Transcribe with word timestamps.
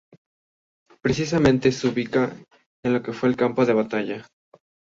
Precisamente, 1.03 1.71
se 1.71 1.87
ubica 1.87 2.35
en 2.83 2.91
lo 2.93 3.03
que 3.03 3.13
fue 3.13 3.29
el 3.29 3.35
campo 3.37 3.67
de 3.67 3.73
batalla. 3.75 4.25